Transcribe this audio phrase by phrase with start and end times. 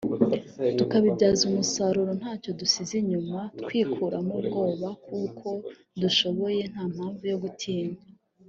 [0.77, 5.47] tukabibyaza umusaruro nta cyo dusize inyuma twikuramo ubwoba kuko
[6.01, 7.99] dushoboye…nta mpamvu yo gutinya”